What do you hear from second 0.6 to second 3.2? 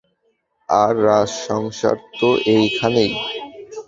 আর, রাজসংসার তো এইখানেই।